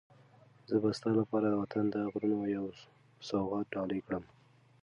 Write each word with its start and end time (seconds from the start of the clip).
زه 0.69 0.75
به 0.81 0.89
ستا 0.97 1.09
لپاره 1.19 1.47
د 1.49 1.53
وطن 1.61 1.85
د 1.93 1.95
غرونو 2.11 2.45
یو 2.57 2.65
سوغات 3.27 3.65
ډالۍ 3.73 3.99
کړم. 4.05 4.23